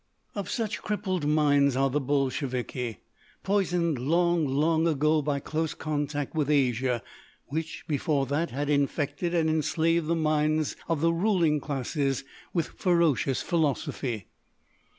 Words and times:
"Of 0.33 0.49
such 0.49 0.81
crippled 0.81 1.27
minds 1.27 1.75
are 1.75 1.91
the 1.91 2.01
Bolsheviki, 2.01 3.01
poisoned 3.43 3.99
long, 3.99 4.47
long 4.47 4.87
ago 4.87 5.21
by 5.21 5.39
close 5.39 5.75
contact 5.75 6.33
with 6.33 6.49
Asia 6.49 7.03
which, 7.49 7.83
before 7.87 8.25
that, 8.25 8.49
had 8.49 8.67
infected 8.67 9.35
and 9.35 9.47
enslaved 9.47 10.07
the 10.07 10.15
minds 10.15 10.75
of 10.89 11.01
the 11.01 11.13
ruling 11.13 11.59
classes 11.59 12.23
with 12.51 12.69
ferocious 12.69 13.43
philosophy. 13.43 14.25